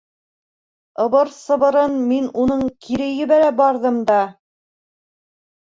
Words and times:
-Ыбыр-сыбырын 1.03 1.93
мин 2.11 2.31
уның 2.45 2.65
кире 2.87 3.11
ебәрә 3.19 3.53
барҙым 3.63 4.03
да... 4.15 4.19